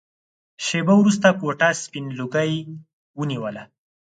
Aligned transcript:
شېبه 0.65 0.93
وروسته 0.97 1.27
کوټه 1.39 1.69
سپين 1.83 2.05
لوګي 2.19 2.53
ونيوله. 3.19 3.63